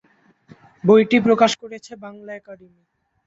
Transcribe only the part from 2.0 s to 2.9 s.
Bangla academy.